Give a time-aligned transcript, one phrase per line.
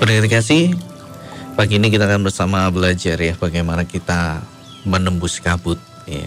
[0.00, 0.72] Pendengar kasih,
[1.60, 4.40] pagi ini kita akan bersama belajar ya bagaimana kita
[4.88, 5.76] menembus kabut.
[6.08, 6.24] Ya.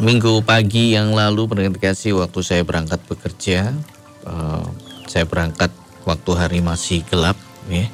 [0.00, 3.76] Minggu pagi yang lalu pendengar kasih waktu saya berangkat bekerja,
[4.24, 4.64] uh,
[5.04, 5.68] saya berangkat
[6.08, 7.36] waktu hari masih gelap,
[7.68, 7.84] ya.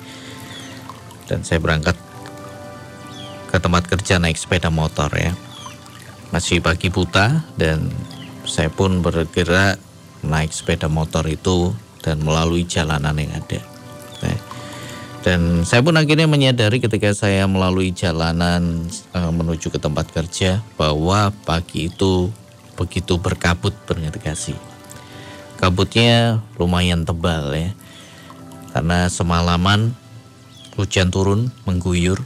[1.26, 1.98] dan saya berangkat
[3.50, 5.34] ke tempat kerja naik sepeda motor ya.
[6.30, 7.90] Masih pagi buta dan
[8.46, 9.82] saya pun bergerak
[10.22, 11.74] naik sepeda motor itu
[12.06, 13.75] dan melalui jalanan yang ada.
[15.26, 21.34] Dan saya pun akhirnya menyadari ketika saya melalui jalanan uh, menuju ke tempat kerja bahwa
[21.42, 22.30] pagi itu
[22.78, 23.74] begitu berkabut
[24.22, 24.54] kasih.
[25.58, 27.74] Kabutnya lumayan tebal ya.
[28.70, 29.98] Karena semalaman
[30.78, 32.22] hujan turun mengguyur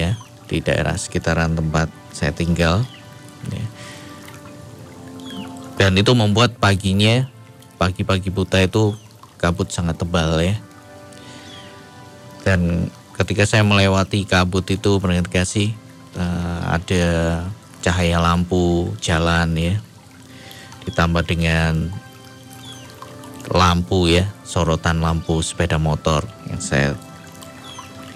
[0.00, 0.16] ya
[0.48, 2.88] di daerah sekitaran tempat saya tinggal.
[3.52, 3.66] Ya.
[5.76, 7.28] Dan itu membuat paginya
[7.76, 8.96] pagi-pagi buta itu
[9.36, 10.56] kabut sangat tebal ya
[12.44, 12.88] dan
[13.20, 14.96] ketika saya melewati kabut itu
[15.28, 15.76] kasih
[16.16, 17.04] uh, ada
[17.84, 19.76] cahaya lampu jalan ya.
[20.88, 21.92] Ditambah dengan
[23.50, 26.90] lampu ya sorotan lampu sepeda motor yang saya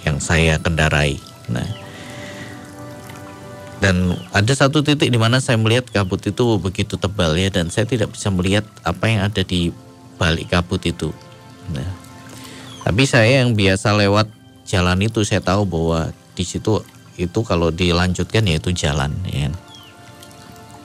[0.09, 1.21] yang saya kendarai.
[1.53, 1.69] Nah.
[3.85, 7.85] Dan ada satu titik di mana saya melihat kabut itu begitu tebal ya dan saya
[7.85, 9.69] tidak bisa melihat apa yang ada di
[10.17, 11.13] balik kabut itu.
[11.69, 12.04] Nah
[12.85, 14.29] tapi saya yang biasa lewat
[14.69, 16.85] jalan itu saya tahu bahwa di situ
[17.17, 19.49] itu kalau dilanjutkan ya itu jalan ya.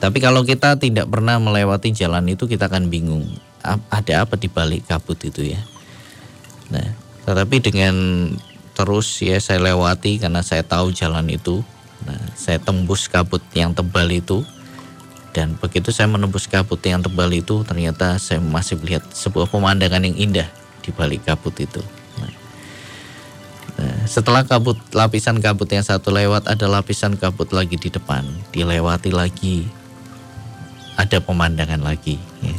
[0.00, 3.28] Tapi kalau kita tidak pernah melewati jalan itu kita akan bingung
[3.92, 5.60] ada apa di balik kabut itu ya.
[6.72, 6.88] Nah,
[7.28, 7.94] tetapi dengan
[8.72, 11.60] terus ya saya lewati karena saya tahu jalan itu.
[12.08, 14.40] Nah, saya tembus kabut yang tebal itu
[15.36, 20.16] dan begitu saya menembus kabut yang tebal itu ternyata saya masih melihat sebuah pemandangan yang
[20.16, 20.48] indah
[20.80, 21.82] di balik kabut itu.
[23.80, 29.08] Nah, setelah kabut lapisan kabut yang satu lewat ada lapisan kabut lagi di depan, dilewati
[29.08, 29.64] lagi,
[31.00, 32.20] ada pemandangan lagi.
[32.44, 32.56] Ya.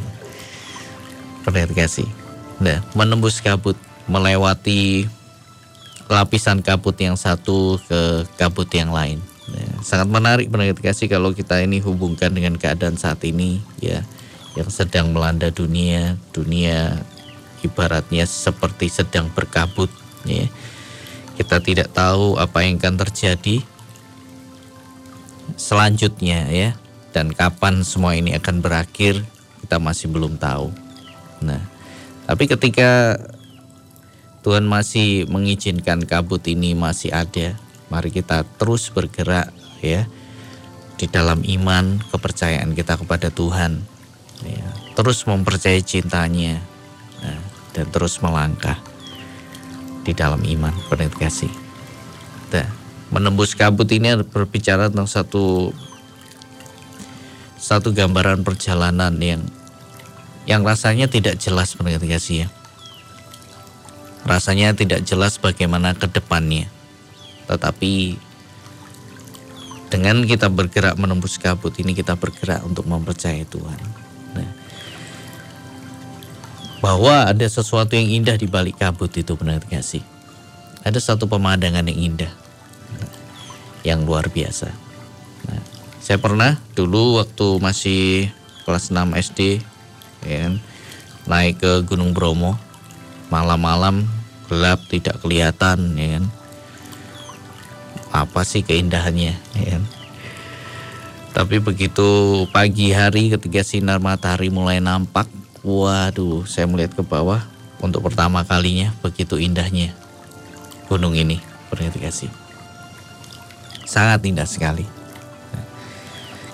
[1.74, 2.10] kasih.
[2.58, 3.78] Nah, menembus kabut,
[4.10, 5.06] melewati
[6.10, 9.22] lapisan kabut yang satu ke kabut yang lain.
[9.46, 14.02] Ya, sangat menarik kasih kalau kita ini hubungkan dengan keadaan saat ini ya
[14.54, 17.00] yang sedang melanda dunia, dunia
[17.62, 19.88] ibaratnya seperti sedang berkabut
[20.26, 20.46] ya.
[21.32, 23.64] Kita tidak tahu apa yang akan terjadi
[25.56, 26.68] selanjutnya ya
[27.12, 29.24] dan kapan semua ini akan berakhir
[29.64, 30.72] kita masih belum tahu.
[31.44, 31.62] Nah,
[32.26, 33.18] tapi ketika
[34.42, 37.54] Tuhan masih mengizinkan kabut ini masih ada,
[37.86, 40.06] mari kita terus bergerak ya
[40.98, 43.82] di dalam iman kepercayaan kita kepada Tuhan.
[44.42, 44.66] Ya,
[44.98, 46.58] terus mempercayai cintanya.
[47.22, 47.38] Nah,
[47.72, 48.76] dan terus melangkah
[50.02, 51.50] di dalam iman penuh kasih.
[52.52, 52.68] Nah,
[53.08, 55.72] menembus kabut ini berbicara tentang satu
[57.56, 59.42] satu gambaran perjalanan yang
[60.44, 62.48] yang rasanya tidak jelas penuh kasih ya.
[64.22, 66.70] Rasanya tidak jelas bagaimana ke depannya.
[67.50, 68.18] Tetapi
[69.90, 74.01] dengan kita bergerak menembus kabut ini kita bergerak untuk mempercayai Tuhan.
[76.82, 80.02] Bahwa ada sesuatu yang indah di balik kabut itu benar gak sih?
[80.82, 82.32] Ada satu pemandangan yang indah,
[83.86, 84.66] yang luar biasa.
[85.46, 85.62] Nah,
[86.02, 88.34] saya pernah dulu waktu masih
[88.66, 89.62] kelas 6 SD,
[90.26, 90.54] ya, kan,
[91.30, 92.58] naik ke Gunung Bromo,
[93.30, 94.02] malam-malam
[94.50, 96.24] gelap tidak kelihatan, ya kan?
[98.10, 99.86] Apa sih keindahannya, ya kan?
[101.32, 105.30] Tapi begitu pagi hari ketika sinar matahari mulai nampak,
[105.62, 107.38] Waduh, saya melihat ke bawah
[107.78, 109.94] untuk pertama kalinya begitu indahnya
[110.90, 111.38] gunung ini
[112.02, 112.30] kasih.
[113.86, 114.84] Sangat indah sekali.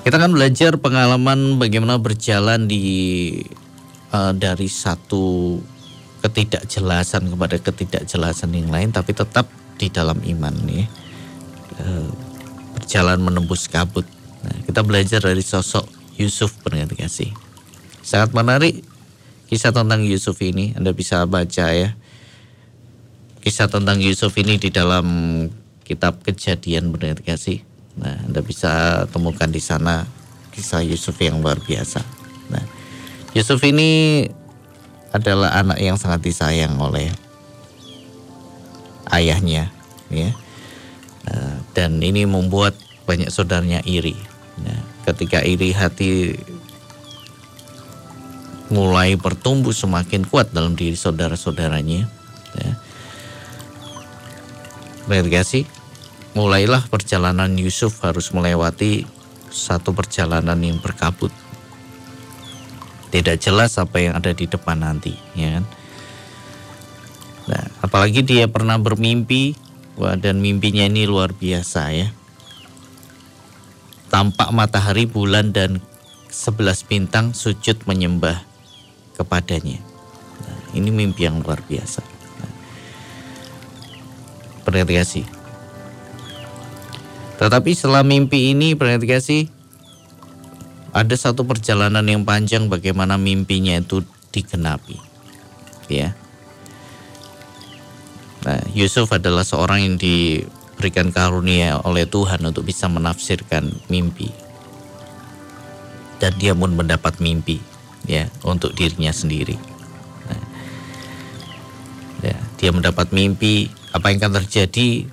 [0.05, 2.85] Kita akan belajar pengalaman bagaimana berjalan di
[4.15, 5.59] uh, dari satu
[6.25, 10.87] ketidakjelasan kepada ketidakjelasan yang lain, tapi tetap di dalam iman nih.
[11.77, 12.09] Uh,
[12.79, 14.09] berjalan menembus kabut.
[14.41, 15.85] Nah, kita belajar dari sosok
[16.17, 17.31] Yusuf kasih.
[18.01, 18.88] Sangat menarik
[19.49, 21.97] kisah tentang Yusuf ini Anda bisa baca ya.
[23.41, 25.07] Kisah tentang Yusuf ini di dalam
[25.89, 27.65] kitab Kejadian benar kasih.
[27.97, 30.05] Nah, Anda bisa temukan di sana
[30.53, 32.05] kisah Yusuf yang luar biasa.
[32.53, 32.65] Nah,
[33.33, 34.23] Yusuf ini
[35.17, 37.09] adalah anak yang sangat disayang oleh
[39.09, 39.73] ayahnya,
[40.13, 40.31] ya.
[41.25, 42.77] Nah, dan ini membuat
[43.09, 44.19] banyak saudaranya iri.
[44.61, 46.37] Nah, ketika iri hati
[48.69, 52.05] mulai bertumbuh semakin kuat dalam diri saudara-saudaranya.
[52.57, 52.73] Ya.
[55.09, 55.65] kasih
[56.37, 59.09] mulailah perjalanan Yusuf harus melewati
[59.49, 61.33] satu perjalanan yang berkabut.
[63.09, 65.65] Tidak jelas apa yang ada di depan nanti, ya kan?
[67.49, 69.57] Nah, apalagi dia pernah bermimpi,
[69.97, 72.13] wah dan mimpinya ini luar biasa ya.
[74.13, 75.81] Tampak matahari, bulan dan
[76.29, 78.48] sebelas bintang sujud menyembah
[79.19, 79.83] kepadanya.
[80.47, 82.07] Nah, ini mimpi yang luar biasa.
[84.69, 85.25] Kasih.
[87.41, 89.49] Tetapi setelah mimpi ini kasih
[90.93, 95.01] ada satu perjalanan yang panjang bagaimana mimpinya itu digenapi.
[95.89, 96.13] Ya.
[98.45, 104.29] Nah, Yusuf adalah seorang yang diberikan karunia oleh Tuhan untuk bisa menafsirkan mimpi.
[106.21, 107.63] Dan dia pun mendapat mimpi
[108.09, 109.61] ya untuk dirinya sendiri.
[110.27, 110.43] Nah,
[112.25, 115.05] ya, dia mendapat mimpi apa yang akan terjadi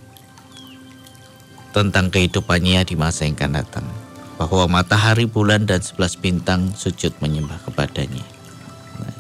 [1.76, 3.86] tentang kehidupannya di masa yang akan datang
[4.40, 8.24] bahwa matahari, bulan, dan sebelas bintang sujud menyembah kepadanya.
[9.00, 9.16] Nah,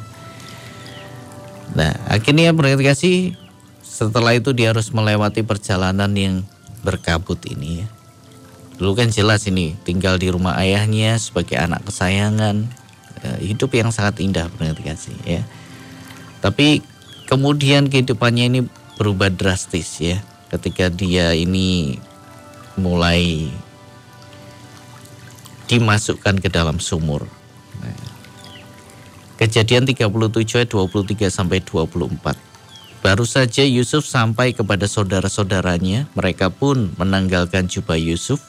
[1.75, 3.35] nah akhirnya kasih
[3.83, 6.43] setelah itu dia harus melewati perjalanan yang
[6.83, 7.87] berkabut ini ya.
[8.75, 12.84] Dulu kan jelas ini tinggal di rumah ayahnya sebagai anak kesayangan, ya,
[13.41, 15.41] hidup yang sangat indah kasih ya.
[16.41, 16.85] Tapi
[17.25, 18.61] kemudian kehidupannya ini
[18.95, 20.21] berubah drastis ya
[20.53, 21.99] ketika dia ini
[22.77, 23.49] mulai
[25.65, 27.25] dimasukkan ke dalam sumur.
[27.81, 27.97] Nah,
[29.41, 32.37] kejadian 37 ayat 23 sampai 24.
[33.05, 38.41] Baru saja Yusuf sampai kepada saudara-saudaranya, mereka pun menanggalkan jubah Yusuf,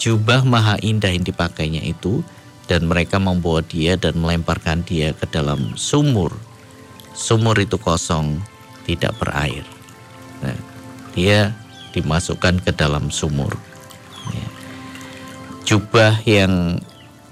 [0.00, 2.24] jubah maha indah yang dipakainya itu,
[2.70, 6.30] dan mereka membawa dia dan melemparkan dia ke dalam sumur.
[7.12, 8.40] Sumur itu kosong,
[8.88, 9.66] tidak berair.
[10.40, 10.58] Nah,
[11.12, 11.52] dia
[11.92, 13.52] dimasukkan ke dalam sumur
[15.62, 16.82] jubah yang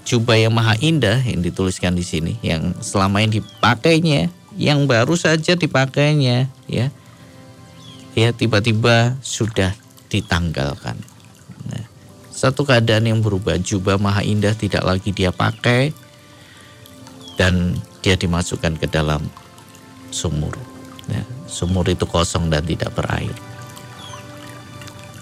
[0.07, 5.55] jubah yang maha indah yang dituliskan di sini yang selama ini dipakainya yang baru saja
[5.55, 6.89] dipakainya ya
[8.17, 9.75] ya tiba-tiba sudah
[10.09, 10.97] ditanggalkan
[12.41, 15.93] satu keadaan yang berubah jubah maha indah tidak lagi dia pakai
[17.37, 19.21] dan dia dimasukkan ke dalam
[20.09, 20.57] sumur
[21.05, 23.37] ya, sumur itu kosong dan tidak berair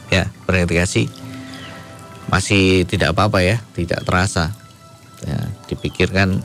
[0.07, 1.11] ya kasih
[2.29, 4.53] masih tidak apa-apa ya, tidak terasa.
[5.25, 5.35] Ya,
[5.67, 6.39] dipikirkan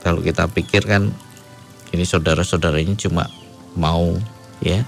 [0.00, 1.12] kalau kita pikirkan
[1.92, 3.28] ini saudara-saudaranya cuma
[3.76, 4.16] mau
[4.64, 4.80] ya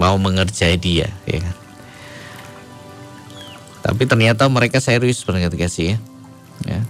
[0.00, 1.59] mau mengerjai dia ya kan.
[3.80, 5.98] Tapi ternyata mereka serius sebenarnya kasih ya.
[6.68, 6.80] ya.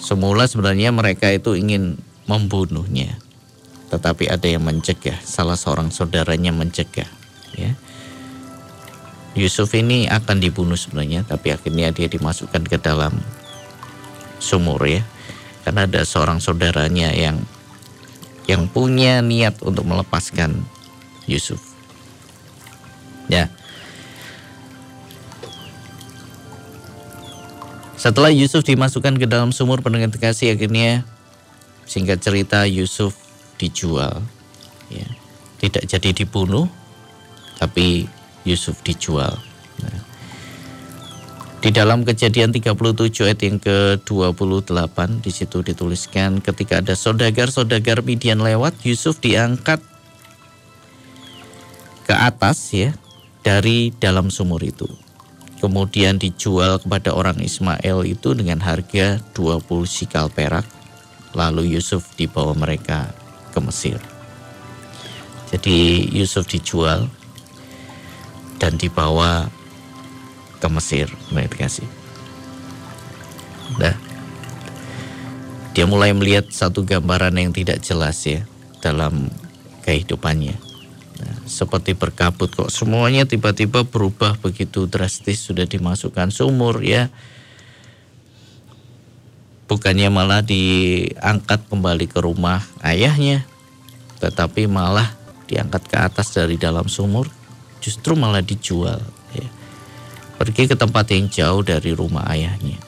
[0.00, 3.18] Semula sebenarnya mereka itu ingin membunuhnya.
[3.90, 7.10] Tetapi ada yang mencegah, salah seorang saudaranya mencegah
[7.58, 7.74] ya
[9.38, 13.14] Yusuf ini akan dibunuh sebenarnya, tapi akhirnya dia dimasukkan ke dalam
[14.42, 15.06] sumur ya,
[15.62, 17.38] karena ada seorang saudaranya yang
[18.50, 20.66] yang punya niat untuk melepaskan
[21.30, 21.62] Yusuf.
[23.30, 23.46] Ya.
[28.00, 31.04] Setelah Yusuf dimasukkan ke dalam sumur pendengar kasih akhirnya
[31.84, 33.12] singkat cerita Yusuf
[33.60, 34.24] dijual
[34.88, 35.04] ya.
[35.60, 36.64] Tidak jadi dibunuh
[37.60, 38.08] tapi
[38.48, 39.36] Yusuf dijual.
[39.84, 40.00] Nah,
[41.60, 42.72] di dalam kejadian 37
[43.28, 49.84] ayat yang ke-28 di situ dituliskan ketika ada saudagar-saudagar Midian lewat Yusuf diangkat
[52.08, 52.96] ke atas ya
[53.44, 54.88] dari dalam sumur itu.
[55.60, 60.64] Kemudian dijual kepada orang Ismail itu dengan harga 20 sikal perak.
[61.36, 63.12] Lalu Yusuf dibawa mereka
[63.52, 64.00] ke Mesir.
[65.52, 67.12] Jadi Yusuf dijual
[68.56, 69.52] dan dibawa
[70.60, 71.12] ke Mesir
[71.52, 71.86] kasih.
[73.76, 73.94] Nah,
[75.76, 78.42] dia mulai melihat satu gambaran yang tidak jelas ya
[78.80, 79.30] dalam
[79.84, 80.69] kehidupannya.
[81.44, 87.12] Seperti berkabut kok semuanya tiba-tiba berubah begitu drastis sudah dimasukkan sumur ya.
[89.70, 93.46] Bukannya malah diangkat kembali ke rumah ayahnya,
[94.18, 95.14] tetapi malah
[95.50, 97.26] diangkat ke atas dari dalam sumur
[97.82, 99.02] justru malah dijual
[99.34, 99.48] ya.
[100.38, 102.78] pergi ke tempat yang jauh dari rumah ayahnya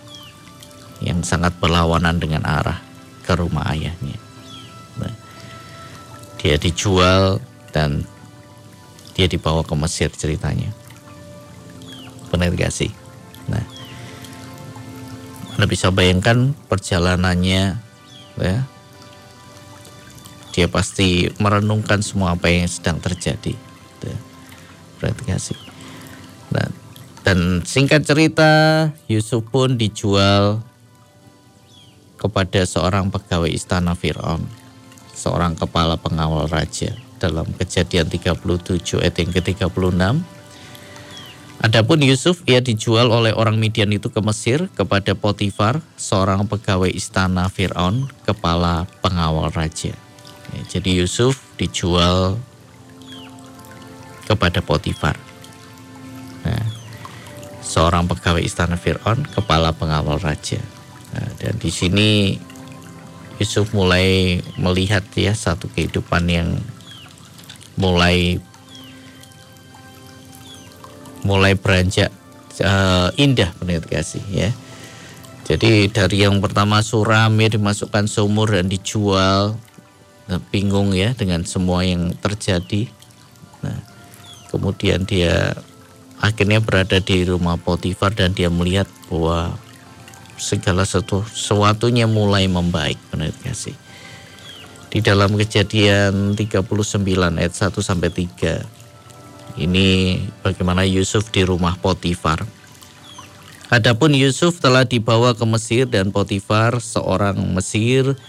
[1.02, 2.78] yang sangat berlawanan dengan arah
[3.26, 4.14] ke rumah ayahnya
[5.00, 5.10] nah,
[6.38, 7.42] dia dijual
[7.74, 8.06] dan
[9.12, 10.70] dia dibawa ke Mesir ceritanya
[12.32, 12.90] benar gak sih
[13.48, 13.62] nah
[15.56, 17.76] anda bisa bayangkan perjalanannya
[18.40, 18.58] ya
[20.52, 23.56] dia pasti merenungkan semua apa yang sedang terjadi.
[24.04, 24.16] Ya
[25.00, 25.58] berarti kasih.
[26.52, 26.68] Nah,
[27.24, 30.60] dan singkat cerita Yusuf pun dijual
[32.20, 34.46] kepada seorang pegawai istana Fir'aun,
[35.16, 40.02] seorang kepala pengawal raja dalam kejadian 37 ayat yang ke-36.
[41.62, 47.46] Adapun Yusuf ia dijual oleh orang Midian itu ke Mesir kepada Potifar, seorang pegawai istana
[47.46, 49.94] Fir'aun, kepala pengawal raja.
[50.66, 52.34] Jadi Yusuf dijual
[54.26, 55.14] kepada Potifar.
[56.42, 56.66] Nah,
[57.62, 60.58] seorang pegawai istana Fir'aun, kepala pengawal raja.
[61.14, 62.34] Nah, dan di sini
[63.38, 66.58] Yusuf mulai melihat ya satu kehidupan yang
[67.76, 68.40] mulai
[71.22, 72.10] mulai beranjak
[72.60, 74.50] uh, indah pendengar kasih ya.
[75.42, 79.58] Jadi dari yang pertama suram dimasukkan sumur dan dijual
[80.30, 82.86] nah, bingung ya dengan semua yang terjadi.
[83.62, 83.78] Nah,
[84.54, 85.54] kemudian dia
[86.22, 89.58] akhirnya berada di rumah Potifar dan dia melihat bahwa
[90.38, 93.74] segala sesuatu sesuatunya mulai membaik pendengar kasih.
[94.92, 96.68] Di dalam kejadian 39
[97.40, 98.60] ayat 1 sampai 3
[99.56, 102.44] ini bagaimana Yusuf di rumah Potifar.
[103.72, 108.20] Adapun Yusuf telah dibawa ke Mesir dan Potifar, seorang Mesir,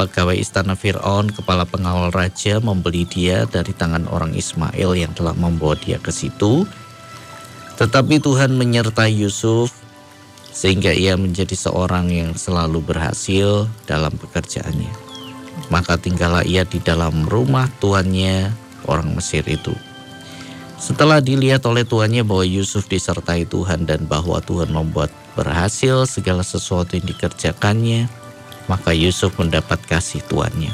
[0.00, 5.76] pegawai istana Fir'aun, kepala pengawal raja, membeli dia dari tangan orang Ismail yang telah membawa
[5.76, 6.64] dia ke situ.
[7.76, 9.68] Tetapi Tuhan menyertai Yusuf
[10.48, 15.05] sehingga ia menjadi seorang yang selalu berhasil dalam pekerjaannya.
[15.68, 18.54] Maka tinggallah ia di dalam rumah tuannya
[18.86, 19.74] orang Mesir itu.
[20.76, 26.94] Setelah dilihat oleh tuannya bahwa Yusuf disertai Tuhan dan bahwa Tuhan membuat berhasil segala sesuatu
[26.94, 28.06] yang dikerjakannya,
[28.70, 30.70] maka Yusuf mendapat kasih tuannya.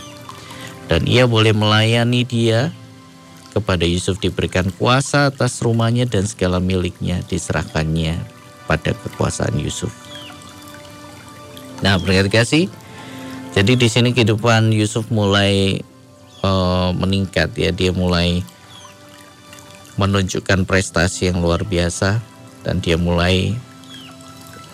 [0.90, 2.74] Dan ia boleh melayani dia,
[3.52, 8.16] kepada Yusuf diberikan kuasa atas rumahnya dan segala miliknya diserahkannya
[8.64, 9.92] pada kekuasaan Yusuf.
[11.84, 12.72] Nah, berkat kasih.
[13.52, 15.84] Jadi di sini kehidupan Yusuf mulai
[16.40, 18.40] uh, meningkat ya, dia mulai
[20.00, 22.24] menunjukkan prestasi yang luar biasa
[22.64, 23.52] dan dia mulai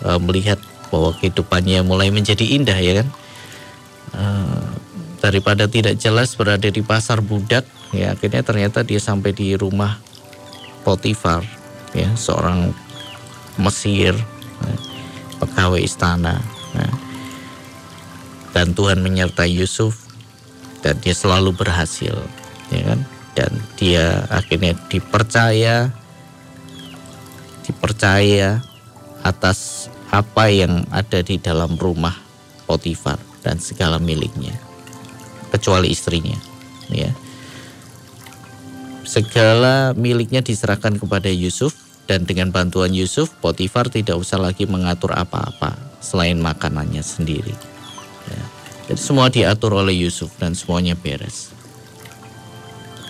[0.07, 0.57] uh, melihat
[0.89, 3.07] bahwa kehidupannya mulai menjadi indah ya kan
[4.15, 4.63] uh,
[5.19, 9.99] daripada tidak jelas berada di pasar budak ya akhirnya ternyata dia sampai di rumah
[10.87, 11.43] Potifar
[11.91, 12.71] ya seorang
[13.59, 14.15] Mesir
[15.43, 16.39] pegawai istana
[16.71, 17.08] ya.
[18.53, 20.09] Dan Tuhan menyertai Yusuf
[20.81, 22.15] dan dia selalu berhasil
[22.73, 22.99] ya kan?
[23.37, 25.93] Dan dia akhirnya dipercaya
[27.63, 28.59] dipercaya
[29.21, 32.17] atas apa yang ada di dalam rumah
[32.65, 34.53] Potifar dan segala miliknya
[35.53, 36.37] kecuali istrinya
[36.89, 37.09] ya.
[39.05, 41.73] Segala miliknya diserahkan kepada Yusuf
[42.05, 47.78] dan dengan bantuan Yusuf Potifar tidak usah lagi mengatur apa-apa selain makanannya sendiri
[48.29, 48.45] ya.
[48.93, 51.49] jadi semua diatur oleh Yusuf dan semuanya beres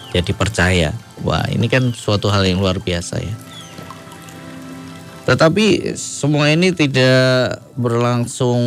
[0.09, 0.89] jadi percaya.
[1.21, 3.35] Wah ini kan suatu hal yang luar biasa ya.
[5.29, 8.57] Tetapi semua ini tidak berlangsung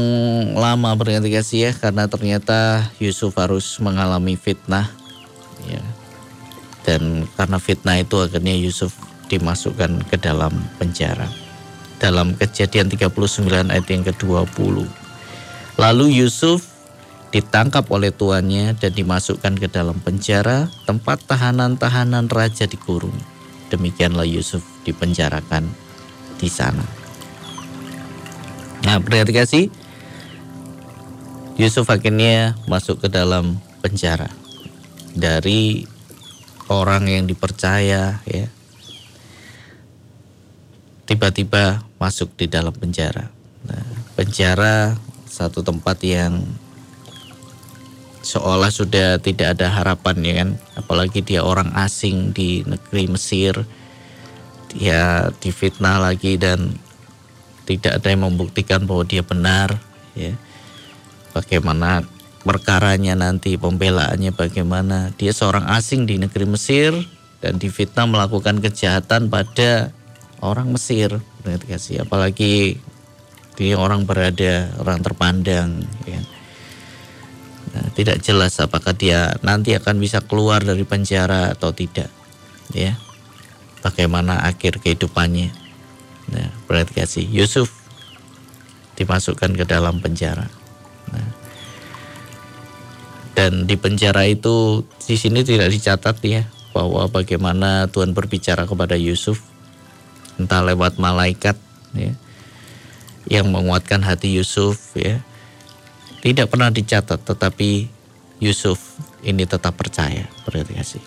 [0.54, 4.86] lama berganti kasih ya karena ternyata Yusuf harus mengalami fitnah
[5.66, 5.82] ya.
[6.86, 8.94] Dan karena fitnah itu akhirnya Yusuf
[9.26, 11.26] dimasukkan ke dalam penjara.
[11.98, 15.01] Dalam kejadian 39 ayat yang ke-20.
[15.82, 16.70] Lalu Yusuf
[17.34, 23.18] ditangkap oleh tuannya dan dimasukkan ke dalam penjara tempat tahanan-tahanan raja dikurung.
[23.66, 25.66] Demikianlah Yusuf dipenjarakan
[26.38, 26.86] di sana.
[28.86, 29.64] Nah, berarti kasih
[31.58, 34.30] Yusuf akhirnya masuk ke dalam penjara
[35.18, 35.82] dari
[36.70, 38.46] orang yang dipercaya ya.
[41.10, 43.26] Tiba-tiba masuk di dalam penjara.
[43.66, 44.94] Nah, penjara
[45.32, 46.44] satu tempat yang
[48.20, 50.50] seolah sudah tidak ada harapan ya kan?
[50.76, 53.64] Apalagi dia orang asing di negeri Mesir.
[54.76, 56.76] Dia difitnah lagi dan
[57.64, 59.80] tidak ada yang membuktikan bahwa dia benar
[60.12, 60.36] ya.
[61.32, 62.04] Bagaimana
[62.44, 65.16] perkaranya nanti pembelaannya bagaimana?
[65.16, 66.92] Dia seorang asing di negeri Mesir
[67.40, 69.96] dan difitnah melakukan kejahatan pada
[70.44, 71.24] orang Mesir.
[72.00, 72.76] Apalagi
[73.58, 76.20] dia orang berada orang terpandang ya
[77.72, 82.12] Nah, tidak jelas apakah dia nanti akan bisa keluar dari penjara atau tidak.
[82.76, 83.00] Ya.
[83.80, 85.50] Bagaimana akhir kehidupannya.
[86.32, 87.72] Nah, berarti kasih Yusuf
[89.00, 90.52] dimasukkan ke dalam penjara.
[91.10, 91.28] Nah,
[93.32, 96.44] dan di penjara itu di sini tidak dicatat ya
[96.76, 99.40] bahwa bagaimana Tuhan berbicara kepada Yusuf
[100.36, 101.56] entah lewat malaikat
[101.96, 102.12] ya
[103.30, 105.22] yang menguatkan hati Yusuf ya.
[106.22, 107.90] Tidak pernah dicatat tetapi
[108.38, 110.26] Yusuf ini tetap percaya.
[110.46, 111.02] Berarti kasih.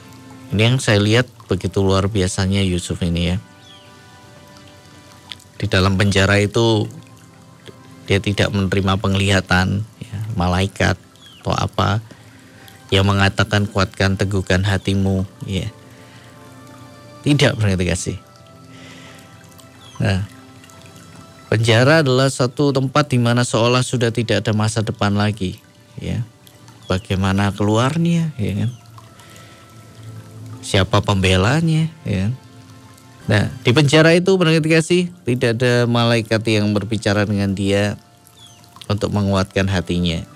[0.56, 3.38] Ini yang saya lihat begitu luar biasanya Yusuf ini ya.
[5.56, 6.88] Di dalam penjara itu
[8.06, 11.00] dia tidak menerima penglihatan ya, malaikat
[11.42, 12.04] atau apa
[12.94, 15.72] yang mengatakan kuatkan teguhkan hatimu ya.
[17.24, 18.18] Tidak berarti kasih.
[19.98, 20.35] Nah
[21.56, 25.56] Penjara adalah satu tempat di mana seolah sudah tidak ada masa depan lagi,
[25.96, 26.20] ya.
[26.92, 28.72] Bagaimana keluarnya, ya kan?
[30.60, 32.28] Siapa pembelanya, ya.
[32.28, 32.32] Kan?
[33.32, 37.96] Nah, di penjara itu berarti kasih tidak ada malaikat yang berbicara dengan dia
[38.92, 40.28] untuk menguatkan hatinya.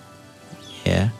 [0.88, 1.11] Ya.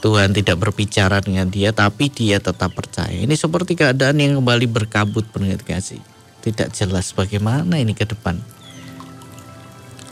[0.00, 3.12] Tuhan tidak berbicara dengan dia tapi dia tetap percaya.
[3.12, 6.00] Ini seperti keadaan yang kembali berkabut berarti kasih
[6.40, 8.40] tidak jelas bagaimana ini ke depan.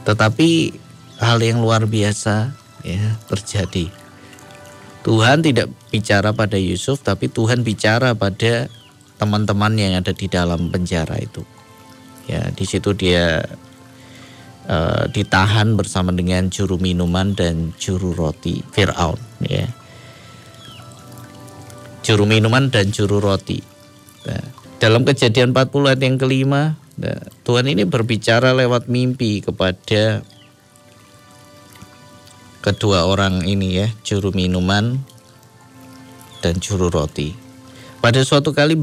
[0.04, 0.49] Tetapi
[1.20, 2.52] hal yang luar biasa
[2.87, 3.90] ya terjadi.
[5.02, 8.68] Tuhan tidak bicara pada Yusuf tapi Tuhan bicara pada
[9.18, 11.42] teman-teman yang ada di dalam penjara itu.
[12.28, 13.40] Ya, di situ dia
[14.68, 19.64] uh, ditahan bersama dengan juru minuman dan juru roti Firaun ya.
[22.04, 23.61] Juru minuman dan juru roti.
[24.28, 24.44] Nah,
[24.78, 30.23] dalam kejadian 40 ayat yang kelima, nah, Tuhan ini berbicara lewat mimpi kepada
[32.62, 35.02] kedua orang ini ya, juru minuman
[36.38, 37.35] dan juru roti.
[37.99, 38.78] Pada suatu kali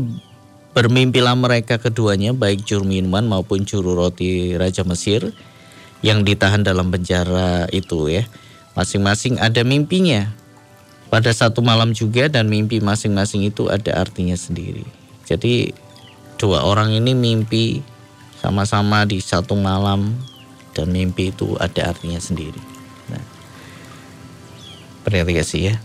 [0.75, 5.31] bermimpilah mereka keduanya, baik juru minuman maupun juru roti Raja Mesir
[6.03, 8.27] yang ditahan dalam penjara itu ya.
[8.75, 10.27] Masing-masing ada mimpinya.
[11.07, 14.83] Pada satu malam juga dan mimpi masing-masing itu ada artinya sendiri.
[15.23, 15.71] Jadi
[16.35, 17.79] dua orang ini mimpi
[18.39, 20.13] sama-sama di satu malam
[20.75, 22.59] dan mimpi itu ada artinya sendiri.
[23.09, 23.23] Nah,
[25.41, 25.75] sih ya.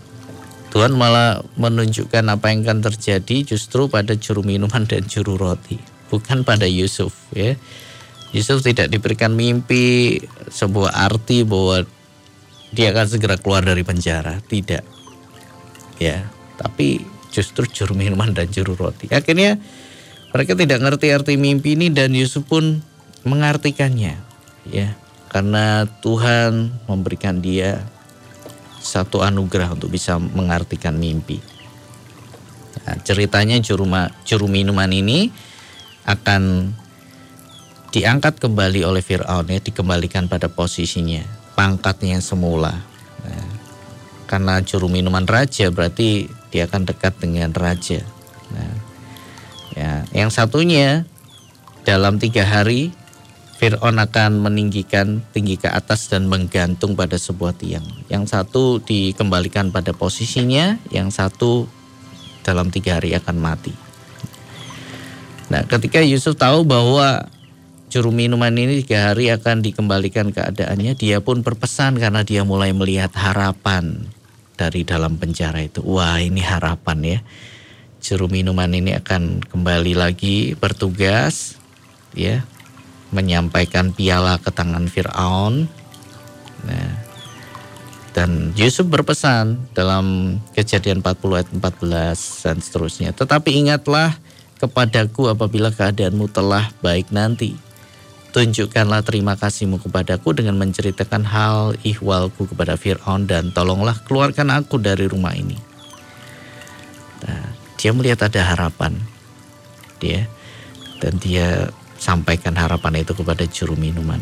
[0.70, 5.82] Tuhan malah menunjukkan apa yang akan terjadi justru pada juru minuman dan juru roti,
[6.14, 7.58] bukan pada Yusuf ya.
[8.30, 11.82] Yusuf tidak diberikan mimpi sebuah arti bahwa
[12.70, 14.86] dia akan segera keluar dari penjara, tidak.
[15.98, 17.02] Ya, tapi
[17.34, 19.10] justru juru minuman dan juru roti.
[19.10, 19.58] Akhirnya
[20.30, 22.82] mereka tidak ngerti arti mimpi ini dan Yusuf pun
[23.26, 24.16] mengartikannya,
[24.70, 24.94] ya.
[25.30, 27.86] Karena Tuhan memberikan dia
[28.82, 31.38] satu anugerah untuk bisa mengartikan mimpi.
[32.82, 33.86] Nah, ceritanya juru,
[34.26, 35.30] juru minuman ini
[36.08, 36.74] akan
[37.94, 41.22] diangkat kembali oleh Fir'aun ya, dikembalikan pada posisinya,
[41.54, 42.74] pangkatnya semula.
[43.22, 43.48] Nah,
[44.26, 48.02] karena juru minuman raja berarti dia akan dekat dengan raja.
[49.74, 51.06] Ya, yang satunya
[51.87, 52.90] dalam tiga hari
[53.61, 57.85] Fir'aun akan meninggikan tinggi ke atas dan menggantung pada sebuah tiang.
[58.09, 61.68] Yang satu dikembalikan pada posisinya, yang satu
[62.40, 63.76] dalam tiga hari akan mati.
[65.52, 67.28] Nah, ketika Yusuf tahu bahwa
[67.92, 73.12] juru minuman ini tiga hari akan dikembalikan keadaannya, dia pun berpesan karena dia mulai melihat
[73.12, 74.09] harapan
[74.56, 75.85] dari dalam penjara itu.
[75.85, 77.20] Wah, ini harapan ya
[78.00, 81.60] juru minuman ini akan kembali lagi bertugas
[82.16, 82.42] ya
[83.12, 85.68] menyampaikan piala ke tangan Firaun.
[86.64, 86.90] Nah,
[88.10, 93.10] dan Yusuf berpesan dalam kejadian 40 ayat 14 dan seterusnya.
[93.14, 94.18] Tetapi ingatlah
[94.58, 97.54] kepadaku apabila keadaanmu telah baik nanti.
[98.30, 105.10] Tunjukkanlah terima kasihmu kepadaku dengan menceritakan hal ihwalku kepada Fir'aun dan tolonglah keluarkan aku dari
[105.10, 105.58] rumah ini.
[107.26, 107.49] Nah,
[107.80, 109.00] dia melihat ada harapan.
[110.04, 110.28] Dia
[111.00, 114.20] dan dia sampaikan harapan itu kepada juru minuman.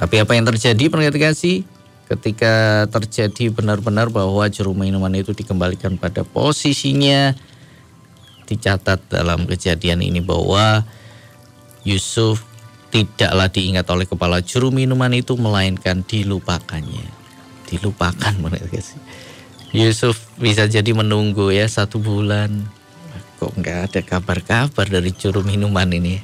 [0.00, 1.56] Tapi apa yang terjadi pengerti kasih
[2.08, 7.36] ketika terjadi benar-benar bahwa juru minuman itu dikembalikan pada posisinya
[8.48, 10.82] dicatat dalam kejadian ini bahwa
[11.84, 12.42] Yusuf
[12.88, 17.20] tidaklah diingat oleh kepala juru minuman itu melainkan dilupakannya.
[17.68, 18.96] Dilupakan menurut kasih
[19.70, 22.66] Yusuf bisa jadi menunggu ya satu bulan.
[23.38, 26.18] Kok nggak ada kabar-kabar dari juru minuman ini?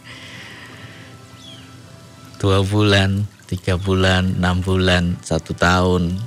[2.42, 6.18] Dua bulan, tiga bulan, enam bulan, satu tahun.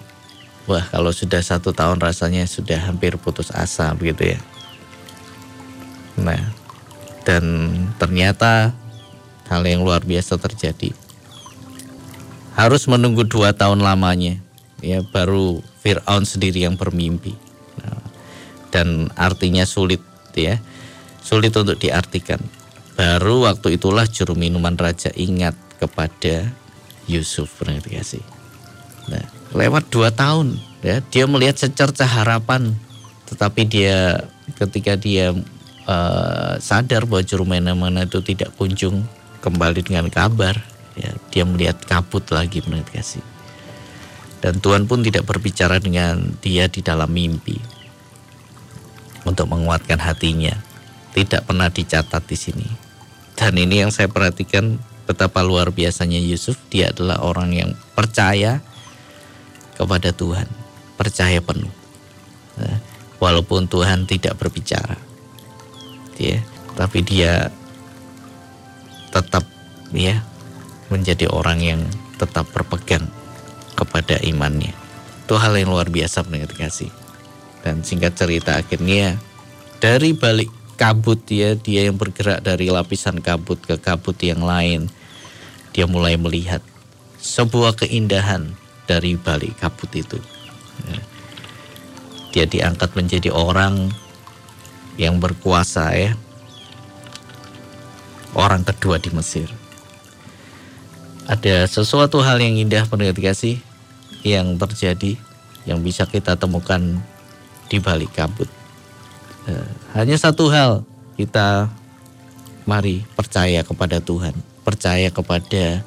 [0.72, 4.40] Wah kalau sudah satu tahun rasanya sudah hampir putus asa begitu ya.
[6.24, 6.56] Nah
[7.28, 7.44] dan
[8.00, 8.72] ternyata
[9.52, 10.96] hal yang luar biasa terjadi.
[12.56, 14.40] Harus menunggu dua tahun lamanya
[14.80, 17.36] ya baru Fir'aun sendiri yang bermimpi.
[17.80, 18.04] Nah,
[18.70, 20.04] dan artinya sulit
[20.36, 20.62] ya
[21.20, 22.40] sulit untuk diartikan
[23.00, 26.52] baru waktu itulah juru minuman raja ingat kepada
[27.08, 28.22] Yusuf kasih.
[29.08, 29.24] Nah,
[29.56, 32.76] lewat dua tahun ya dia melihat secerca harapan
[33.32, 34.28] tetapi dia
[34.60, 35.32] ketika dia
[35.88, 39.08] uh, sadar bahwa juru mana itu tidak kunjung
[39.40, 40.60] kembali dengan kabar
[41.00, 42.60] ya dia melihat kabut lagi
[42.92, 43.24] kasih.
[44.40, 47.60] Dan Tuhan pun tidak berbicara dengan dia di dalam mimpi.
[49.28, 50.56] Untuk menguatkan hatinya.
[51.12, 52.68] Tidak pernah dicatat di sini.
[53.36, 56.56] Dan ini yang saya perhatikan betapa luar biasanya Yusuf.
[56.72, 58.64] Dia adalah orang yang percaya
[59.76, 60.48] kepada Tuhan.
[60.96, 61.74] Percaya penuh.
[62.56, 62.80] Ya,
[63.20, 64.96] walaupun Tuhan tidak berbicara.
[66.16, 66.40] Ya
[66.80, 67.52] tapi dia
[69.12, 69.44] tetap
[69.92, 70.24] ya
[70.88, 71.82] menjadi orang yang
[72.16, 73.04] tetap berpegang
[73.80, 74.76] kepada imannya
[75.24, 76.92] itu hal yang luar biasa menurut kasih
[77.64, 79.16] dan singkat cerita akhirnya
[79.80, 84.92] dari balik kabut dia dia yang bergerak dari lapisan kabut ke kabut yang lain
[85.72, 86.60] dia mulai melihat
[87.20, 88.56] sebuah keindahan
[88.90, 90.18] dari balik kabut itu.
[90.88, 91.02] Ya.
[92.34, 93.92] Dia diangkat menjadi orang
[94.98, 96.12] yang berkuasa ya.
[98.34, 99.50] Orang kedua di Mesir.
[101.30, 103.62] Ada sesuatu hal yang indah pendengar kasih
[104.26, 105.16] yang terjadi
[105.68, 106.82] yang bisa kita temukan
[107.70, 108.50] di balik kabut.
[109.46, 109.62] Ya,
[109.96, 110.84] hanya satu hal
[111.16, 111.70] kita
[112.66, 114.36] mari percaya kepada Tuhan
[114.70, 115.82] percaya kepada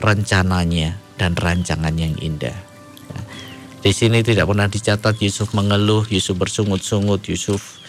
[0.00, 2.56] rencananya dan rancangan yang indah.
[3.84, 7.82] Di sini tidak pernah dicatat Yusuf mengeluh, Yusuf bersungut-sungut, Yusuf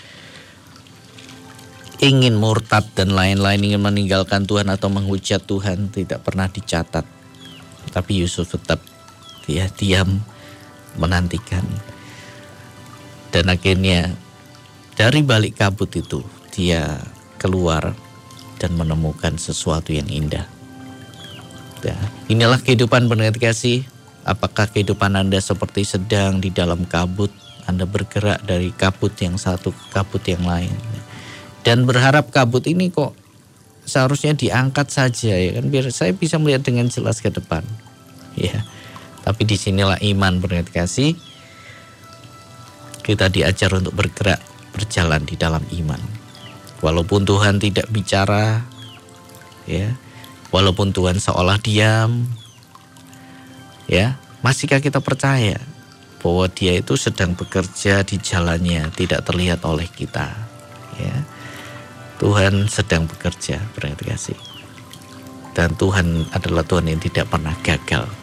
[2.04, 7.08] ingin murtad dan lain-lain ingin meninggalkan Tuhan atau menghujat Tuhan tidak pernah dicatat.
[7.94, 8.84] Tapi Yusuf tetap
[9.46, 10.22] dia diam
[10.98, 11.64] menantikan.
[13.34, 14.14] Dan akhirnya
[14.94, 16.22] dari balik kabut itu
[16.54, 17.02] dia
[17.42, 17.98] keluar
[18.62, 20.46] dan menemukan sesuatu yang indah.
[21.84, 21.98] Ya,
[22.32, 23.84] inilah kehidupan pendengar kasih.
[24.24, 27.28] Apakah kehidupan Anda seperti sedang di dalam kabut?
[27.68, 30.72] Anda bergerak dari kabut yang satu ke kabut yang lain.
[31.64, 33.12] Dan berharap kabut ini kok
[33.84, 37.68] seharusnya diangkat saja ya kan biar saya bisa melihat dengan jelas ke depan.
[38.40, 38.64] Ya.
[39.24, 41.16] Tapi di sinilah iman pendengar kasih.
[43.04, 44.40] Kita diajar untuk bergerak
[44.76, 46.00] berjalan di dalam iman.
[46.84, 48.64] Walaupun Tuhan tidak bicara,
[49.64, 49.96] ya,
[50.52, 52.28] walaupun Tuhan seolah diam,
[53.88, 55.60] ya, masihkah kita percaya
[56.20, 60.32] bahwa Dia itu sedang bekerja di jalannya, tidak terlihat oleh kita,
[61.00, 61.16] ya.
[62.20, 64.40] Tuhan sedang bekerja, berarti kasih.
[65.52, 68.23] Dan Tuhan adalah Tuhan yang tidak pernah gagal